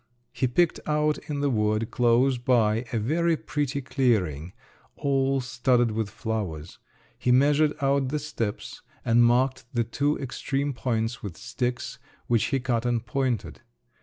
He 0.33 0.47
picked 0.47 0.79
out 0.87 1.19
in 1.29 1.41
the 1.41 1.49
wood 1.51 1.91
close 1.91 2.39
by 2.39 2.85
a 2.91 2.97
very 2.97 3.37
pretty 3.37 3.83
clearing 3.83 4.51
all 4.95 5.41
studded 5.41 5.91
with 5.91 6.09
flowers; 6.09 6.79
he 7.19 7.31
measured 7.31 7.73
out 7.81 8.07
the 8.09 8.17
steps, 8.17 8.81
and 9.05 9.23
marked 9.23 9.65
the 9.75 9.83
two 9.83 10.17
extreme 10.17 10.73
points 10.73 11.21
with 11.21 11.37
sticks, 11.37 11.99
which 12.25 12.45
he 12.45 12.59
cut 12.59 12.83
and 12.83 13.05
pointed. 13.05 13.61